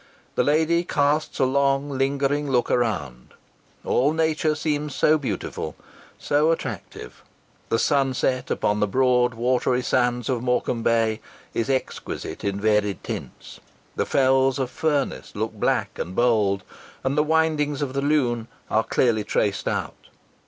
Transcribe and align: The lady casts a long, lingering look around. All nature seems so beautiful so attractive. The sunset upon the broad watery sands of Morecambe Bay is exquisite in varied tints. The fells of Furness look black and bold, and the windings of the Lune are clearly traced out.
The 0.33 0.43
lady 0.43 0.83
casts 0.83 1.37
a 1.37 1.45
long, 1.45 1.91
lingering 1.91 2.49
look 2.49 2.71
around. 2.71 3.35
All 3.85 4.13
nature 4.13 4.55
seems 4.55 4.95
so 4.95 5.19
beautiful 5.19 5.75
so 6.17 6.49
attractive. 6.49 7.21
The 7.69 7.77
sunset 7.77 8.49
upon 8.49 8.79
the 8.79 8.87
broad 8.87 9.35
watery 9.35 9.83
sands 9.83 10.27
of 10.27 10.41
Morecambe 10.41 10.81
Bay 10.81 11.21
is 11.53 11.69
exquisite 11.69 12.43
in 12.43 12.59
varied 12.59 13.03
tints. 13.03 13.59
The 13.95 14.07
fells 14.07 14.57
of 14.57 14.71
Furness 14.71 15.33
look 15.35 15.51
black 15.53 15.99
and 15.99 16.15
bold, 16.15 16.63
and 17.03 17.15
the 17.15 17.21
windings 17.21 17.83
of 17.83 17.93
the 17.93 18.01
Lune 18.01 18.47
are 18.71 18.83
clearly 18.83 19.23
traced 19.23 19.67
out. 19.67 20.07